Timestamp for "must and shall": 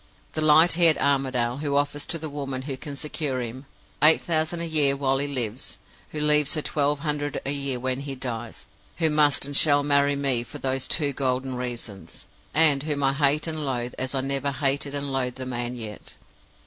9.11-9.83